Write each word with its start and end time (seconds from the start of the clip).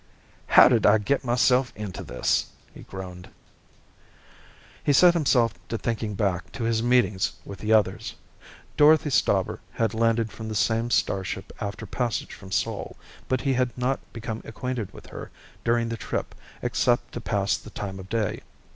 "How 0.57 0.67
did 0.67 0.83
I 0.87 0.97
get 0.97 1.23
myself 1.23 1.71
into 1.75 2.03
this?" 2.03 2.47
he 2.73 2.81
groaned. 2.81 3.29
He 4.83 4.93
set 4.93 5.13
himself 5.13 5.53
to 5.67 5.77
thinking 5.77 6.15
back 6.15 6.51
to 6.53 6.63
his 6.63 6.81
meetings 6.81 7.33
with 7.45 7.59
the 7.59 7.71
others. 7.73 8.15
Dorothy 8.77 9.11
Stauber 9.11 9.59
had 9.73 9.93
landed 9.93 10.31
from 10.31 10.47
the 10.49 10.55
same 10.55 10.89
starship 10.89 11.53
after 11.61 11.85
passage 11.85 12.33
from 12.33 12.51
Sol, 12.51 12.95
but 13.27 13.41
he 13.41 13.53
had 13.53 13.77
not 13.77 13.99
become 14.11 14.41
acquainted 14.43 14.91
with 14.91 15.05
her 15.05 15.29
during 15.63 15.89
the 15.89 15.97
trip 15.97 16.33
except 16.63 17.11
to 17.11 17.21
pass 17.21 17.55
the 17.55 17.69
time 17.69 17.99
of 17.99 18.09
day. 18.09 18.41